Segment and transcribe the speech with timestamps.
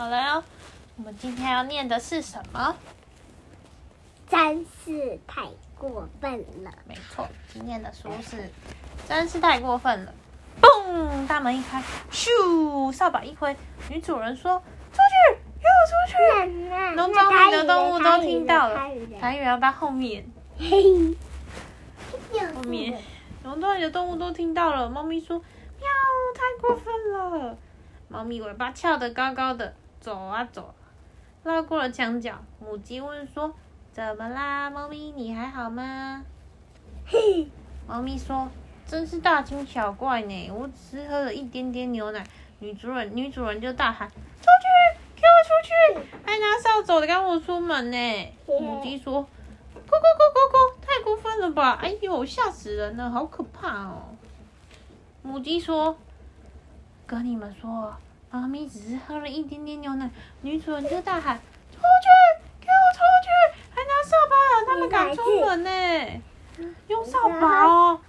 [0.00, 0.42] 好了哦，
[0.96, 2.74] 我们今天要念的是什么？
[4.26, 5.42] 真是太
[5.76, 6.70] 过分了。
[6.88, 8.50] 没错，今天的书是
[9.06, 10.14] 真是太过分了。
[10.58, 13.54] 嘣，大门一开，咻，扫把一挥，
[13.90, 14.58] 女主人说
[14.90, 16.16] ：“出去，给我出去！”
[16.70, 20.24] 那农庄里的动物都听到了台语的，台语要到后面，
[20.58, 21.14] 嘿，
[22.54, 22.98] 后面
[23.42, 24.88] 农庄里的动物都听到了。
[24.88, 25.36] 猫咪说
[25.78, 25.86] ：“喵，
[26.34, 27.58] 太过分了！”
[28.08, 30.74] 猫咪尾巴翘得高高的，走啊走，
[31.44, 32.34] 绕过了墙角。
[32.58, 33.54] 母鸡问说
[33.92, 36.24] ：“怎么啦，猫咪，你还好吗？”
[37.06, 37.48] 嘿，
[37.86, 38.48] 猫咪说
[38.86, 40.50] ：“真是大惊小怪呢！
[40.52, 42.26] 我只是喝了一点点牛奶。”
[42.60, 46.08] 女主人女主人就大喊：“出去，给我出去！
[46.24, 49.22] 还拿扫帚赶我出门呢！”母鸡说
[49.74, 51.78] ：“咕咕咕咕咕，太过分了吧！
[51.82, 54.14] 哎呦，吓死人了，好可怕哦！”
[55.22, 55.96] 母鸡说
[57.06, 57.96] ：“跟你们说，
[58.30, 60.10] 猫咪只是喝了一点点牛奶。”
[60.42, 61.36] 女主人就大喊
[61.70, 61.82] ：“出去，
[62.60, 63.28] 给我出去！
[63.70, 66.22] 还拿扫把让他们赶出门呢！
[66.88, 68.00] 用扫把哦。”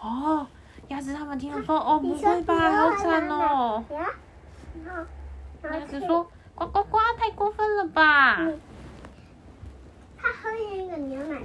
[0.00, 0.46] 哦，
[0.88, 3.84] 鸭子他们听了说，哦，不会吧，好惨哦。
[5.62, 8.36] 鸭子说，呱呱呱，太过分了吧？
[8.40, 8.60] 嗯
[10.20, 11.40] 他喝了一个牛奶，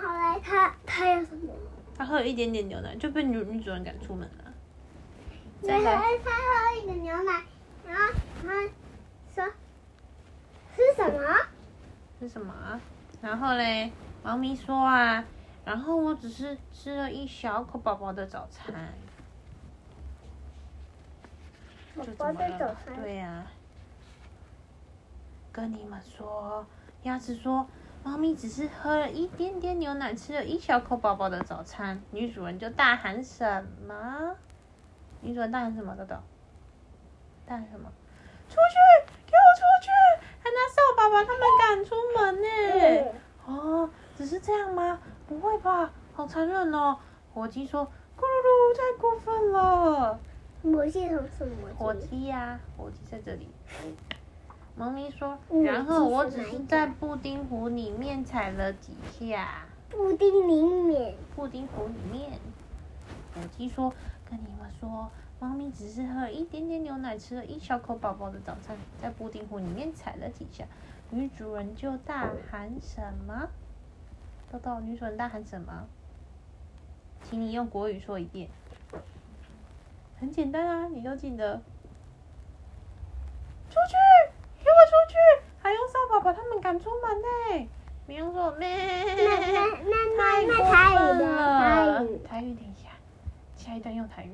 [0.00, 1.52] 后来他他要什么？
[1.98, 4.45] 他喝了一点点牛奶，就被女女主人赶出门了。
[5.62, 7.42] 因为他喝了一个牛奶，
[7.86, 8.12] 然后
[8.42, 8.48] 他
[9.34, 9.44] 说
[10.76, 11.46] 是什么？
[12.20, 12.80] 是什么啊？
[13.20, 15.24] 然后嘞，猫咪说啊，
[15.64, 18.92] 然后我只是吃了一小口宝宝的早餐，
[21.96, 22.74] 宝宝的早？
[22.84, 23.02] 餐。
[23.02, 23.46] 对呀、
[25.50, 26.64] 跟你们说，
[27.02, 27.66] 鸭子说，
[28.04, 32.02] 猫咪只是喝了一点点牛奶，吃了一小口宝宝的早餐。
[32.10, 34.36] 女主人就大喊什么？
[35.26, 35.92] 女主人大喊什么？
[35.96, 36.14] 豆豆？
[37.46, 37.90] 蛋什么？
[38.48, 39.12] 出去！
[39.26, 39.90] 给我出去！
[40.38, 43.12] 还拿扫把把他们赶出门呢！
[43.44, 45.00] 哦，只是这样吗？
[45.26, 46.96] 不会吧，好残忍哦！
[47.34, 47.84] 火鸡说
[48.16, 50.20] ：“咕噜噜，太过分了。”
[50.62, 53.48] 魔系统是魔火系鸡呀、火鸡在这里。
[54.76, 61.16] 猫咪说，嗯然后我只是在布丁湖里面踩了几下，布丁里面。
[61.34, 62.38] 布丁壶里面。
[63.36, 63.92] 火鸡说，
[64.28, 70.64] 跟你们说，猫咪只是喝了一点点牛奶，吃了一小口宝宝的早餐，在布丁壶里面踩了几下，
[71.10, 73.48] 女主人就大喊什么？
[74.50, 75.86] 豆豆，女主人大喊什么？
[77.22, 78.48] 请你用国语说一遍。
[80.18, 81.60] 很简单啊，你都记得。
[83.68, 83.94] 出去，
[84.64, 85.18] 给我出去！
[85.60, 87.68] 还用扫把把他们赶出门呢。
[88.06, 91.58] 绵羊说：“咩，那那那太那过台语的分了。
[91.58, 92.72] 台语，台语，等一
[93.66, 94.30] 下，一段用台语。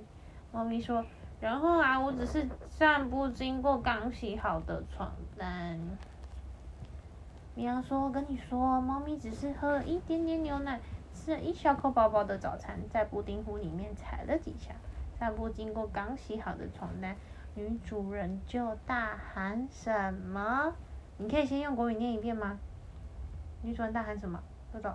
[0.53, 1.05] 猫咪说
[1.41, 5.81] ：“然后啊，我只是散步经过刚洗好的床单。”
[7.57, 10.79] 绵羊说：“我跟你说，猫咪只是喝了一点点牛奶，
[11.15, 14.75] 吃了一小口宝宝的早餐，在布丁壶里面踩了几下，
[15.19, 17.17] 散步经过刚洗好的床单。”
[17.55, 20.75] 女主人就大喊什么？
[21.17, 22.59] 你可以先用国语念一遍吗？
[23.63, 24.43] 女主人大喊什么？
[24.73, 24.91] 豆豆。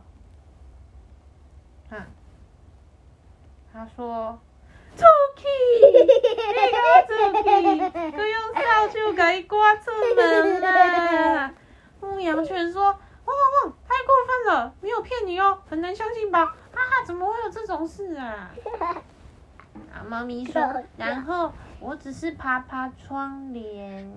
[1.90, 2.06] 啊。
[3.78, 4.40] 他说
[4.98, 5.04] ：“出
[5.36, 5.46] 去！
[5.86, 5.94] 你
[6.74, 7.48] 给我出去！
[8.18, 11.52] 我用扫帚给你赶出门啦！”
[12.02, 12.92] 牧羊犬说：“汪
[13.28, 13.74] 汪汪！
[13.88, 16.56] 太过分了，没有骗你哦，很难相信吧？
[16.74, 18.50] 啊，怎么会有这种事啊？”
[19.94, 20.60] 啊，猫咪说，
[20.98, 24.12] 然后我只是爬爬窗帘。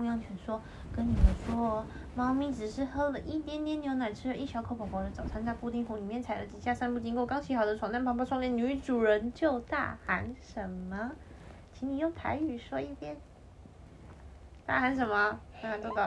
[0.00, 0.58] 牧羊犬说
[0.96, 1.84] ：“跟你们说，
[2.16, 8.56] 猫咪只是喝了一点点牛奶，吃了一小口宝宝的早餐，在布丁湖里面踩了几下，散步经过刚洗好的床单，爬爬窗帘。
[8.56, 11.12] 女主人就大喊什么？
[11.74, 13.18] 请你用台语说一遍。
[14.64, 15.38] 大喊什么？
[15.62, 16.02] 大喊，豆豆，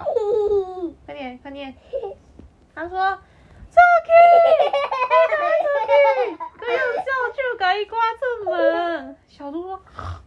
[1.06, 1.76] 快点，快点。
[2.74, 2.98] 他说：
[3.70, 4.10] 出去，
[5.30, 5.38] 出
[5.86, 9.16] 去，可用扫帚给你赶出门。
[9.28, 10.23] 小猪说：啊，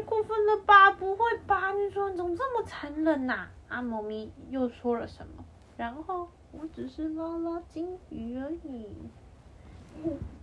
[0.00, 0.90] 太过分了吧？
[0.92, 1.72] 不会吧？
[1.72, 3.82] 女主人怎么这么残忍呐、啊？
[3.82, 5.44] 猫咪又说了什么？
[5.76, 8.88] 然后我只是拉拉金鱼而已。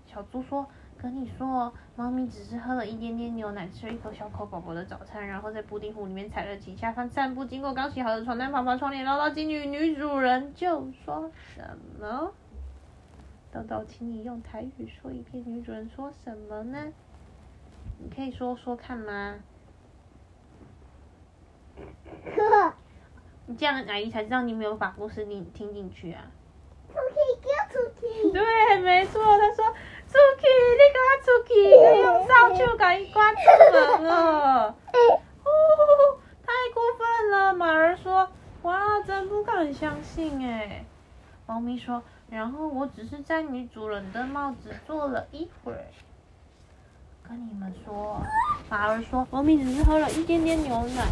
[0.06, 9.66] 小猪说：“跟你说哦，猫咪只是喝了一点点牛奶，吃了一口小口宝宝的早餐，然后在布丁壶里面踩了几下，翻散步经过刚洗好的床单，爬爬窗帘，捞捞金鱼。
[9.66, 12.32] 女主人就说什么？
[13.52, 15.44] 豆豆，请你用台语说一遍。
[15.48, 16.94] 女主人说什么呢？
[18.00, 19.36] 你可以说说看吗？
[23.46, 26.24] 你这样阿姨才知道你没有把故事听听进去啊。
[26.90, 33.42] 出去，对，没错，他说出去，你跟他出去，你用扫帚把伊关出
[33.72, 34.76] 门了。
[35.44, 37.54] 哦，太过分了！
[37.54, 38.30] 马儿说
[38.64, 40.86] ：“哇，真不敢相信哎。”
[41.46, 45.86] 猫咪说：“然后我只是在女主人的帽子坐了一会儿。”
[47.28, 48.22] 跟你们说，
[48.70, 51.06] 马儿说，猫咪只是喝了一点点牛奶，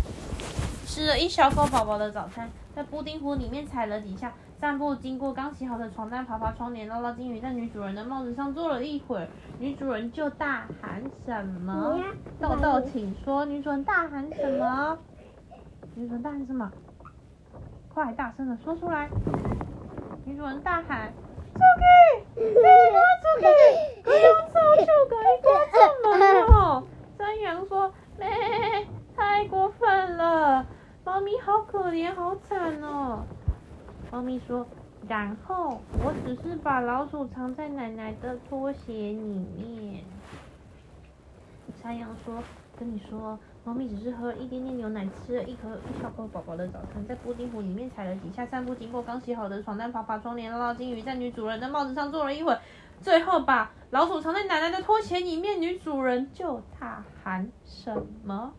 [0.85, 9.27] 吃了一小口宝宝的早餐，在布丁壶里面踩了几下，散步经过刚洗好的床单，爬爬窗帘，捞捞金鱼，在女主人的帽子上坐了一会儿，
[9.59, 11.99] 女主人就大喊什么？
[12.39, 14.97] 豆豆，请说，女主人大喊什么？
[15.95, 16.71] 女主人大喊什么？
[17.93, 19.09] 快大声的说出来！
[20.25, 21.13] 女主人大喊
[21.55, 22.59] ：“出去，别给
[22.91, 23.45] 我出去！
[24.03, 24.17] 不要
[24.49, 25.75] 扫帚，赶快出
[26.09, 26.83] 门哦！”
[27.17, 28.27] 山羊说：“咩，
[29.15, 30.65] 太过分了，
[31.05, 33.23] 猫咪好可怜，好惨哦。”
[34.39, 34.65] 说
[35.07, 40.03] ：“然后我只是把老鼠藏在奶奶的拖鞋里面。”
[41.81, 42.43] 山羊说
[42.77, 52.55] ：“跟你说。”猫咪只是喝了一点点牛奶，吃了一颗一小口宝宝的早餐，在布丁壶里面踩了几下，散步经过刚洗好的床单，爬爬窗帘，捞捞金鱼，在女主人的帽子上坐了一会，
[53.01, 55.59] 最后把老鼠藏在奶奶的拖鞋里面。
[55.59, 58.53] 女主人就大喊什么？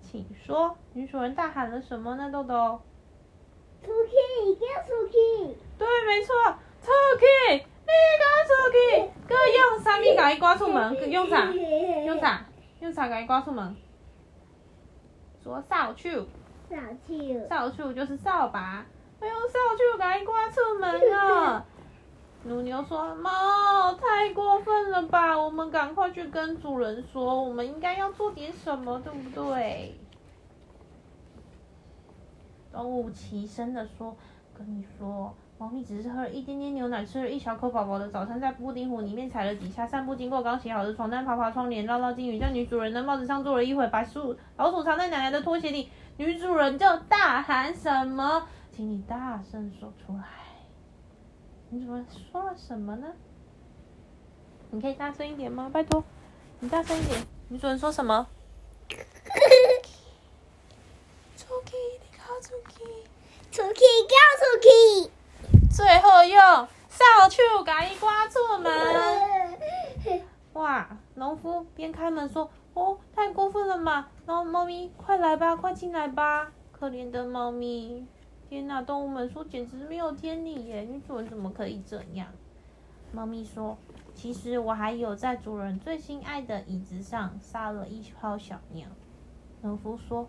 [0.00, 2.30] 请说，女主人大喊了什么呢？
[2.30, 2.80] 豆豆？
[3.86, 4.12] 出去，
[4.58, 5.56] 给我出去！
[5.78, 6.34] 对，没错，
[6.82, 7.24] 出去，
[7.54, 9.10] 你给我出去！
[9.28, 11.52] 哥用三米把伊赶出门，用啥？
[11.52, 12.44] 用啥？
[12.80, 13.76] 用啥把伊赶出门？
[15.42, 16.26] 说扫帚，
[16.68, 18.84] 扫帚，扫帚就是扫把，
[19.20, 21.64] 要用扫帚赶快出门了。
[22.44, 25.36] 乳牛说：“猫，太过分了吧！
[25.36, 29.98] 我们赶快去跟主人说，我们应该要做点什么，对不对？”
[32.76, 34.14] 动物齐声的说
[34.52, 45.88] ：“跟你说。”猫咪只是喝了一点点牛奶，吃了一小口宝宝的早餐，在布丁壶里面踩了几下，散步经过刚洗好的床单，爬爬窗帘，捞捞金鱼，在女主人的帽子上坐了一会，把鼠老鼠藏在奶奶的拖鞋里。
[46.18, 48.46] 女主人就大喊什么？
[48.70, 50.24] 请你大声说出来。
[51.70, 53.06] 女主人说了什么呢？
[54.70, 55.70] 你可以大声一点吗？
[55.72, 56.04] 拜托，
[56.60, 57.18] 你大声一点。
[57.48, 58.26] 女主人说什么？
[61.34, 62.84] 出去，你靠出去。
[63.50, 65.10] 出去，叫出去。
[65.68, 66.40] 最后用
[66.88, 70.22] 扫帚赶伊刮出门。
[70.54, 70.86] 哇！
[71.14, 76.52] 农夫边开门说：“哦，太过分了嘛！”然后猫咪，快来吧，快进来吧！
[76.72, 78.06] 可怜的猫咪，
[78.48, 78.80] 天哪！
[78.80, 80.82] 动物们说简直没有天理耶！
[80.82, 82.28] 女主人怎么可以这样？
[83.12, 83.76] 猫咪说
[84.14, 88.86] ：“其实我还有在主人最心爱的椅子上撒了一泡小尿。”
[89.62, 90.28] 农夫说：“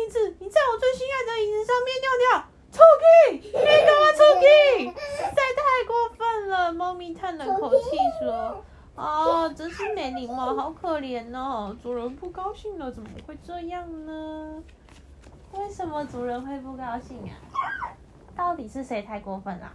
[0.00, 3.48] 椅子，你在我最心爱的椅子上面尿尿。”臭屁！
[3.48, 4.86] 你给我臭屁！
[5.16, 6.72] 实在太过分了。
[6.72, 8.64] 猫咪叹了口气说
[8.94, 11.76] ：“啊，真是没礼貌，好可怜哦。
[11.82, 14.62] 主人不高兴了，怎么会这样呢？
[15.54, 17.34] 为什么主人会不高兴啊？
[18.36, 19.72] 到底是谁太过分了？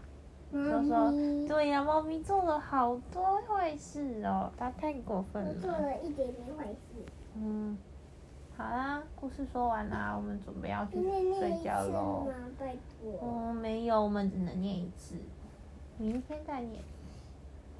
[0.53, 1.11] 说说，
[1.49, 5.53] 对呀，猫咪做了好多坏事哦，它太过分了。
[5.55, 7.05] 做了一点点坏事。
[7.35, 7.77] 嗯。
[8.57, 10.93] 好啦，故事说完啦，我们准备要去
[11.37, 12.27] 睡觉喽。
[13.21, 15.15] 嗯，没有，我们只能念一次，
[15.97, 16.81] 明天再念。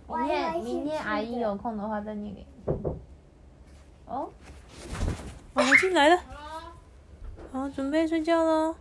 [0.07, 2.73] 明天，明天阿姨有空的话再念给你。
[4.05, 4.29] 哦，
[5.53, 6.19] 我们进来了。
[7.53, 8.73] 好，准备睡觉喽。